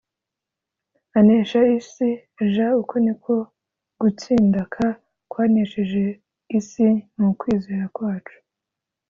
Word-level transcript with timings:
anesha 1.17 1.59
isi 1.77 2.09
j 2.53 2.55
uku 2.79 2.95
ni 3.05 3.13
ko 3.23 3.35
gutsinda 4.01 4.61
k 4.73 4.75
kwanesheje 5.31 6.03
l 6.13 6.17
isi 6.57 6.87
ni 7.15 7.23
ukwizera 7.31 7.85
kwacu 7.95 8.35